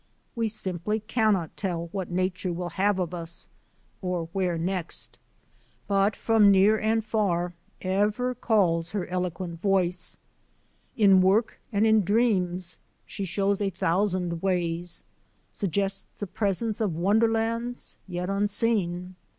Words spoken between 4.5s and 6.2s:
next. But